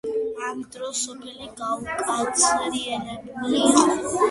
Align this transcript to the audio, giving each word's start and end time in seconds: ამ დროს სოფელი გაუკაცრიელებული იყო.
ამ 0.45 0.61
დროს 0.75 1.01
სოფელი 1.09 1.51
გაუკაცრიელებული 1.59 3.63
იყო. 3.71 3.89